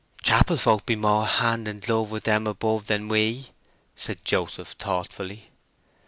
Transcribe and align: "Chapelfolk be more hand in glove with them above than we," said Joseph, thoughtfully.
"Chapelfolk 0.23 0.87
be 0.87 0.95
more 0.95 1.27
hand 1.27 1.67
in 1.67 1.79
glove 1.79 2.09
with 2.09 2.23
them 2.23 2.47
above 2.47 2.87
than 2.87 3.07
we," 3.07 3.51
said 3.95 4.25
Joseph, 4.25 4.69
thoughtfully. 4.79 5.51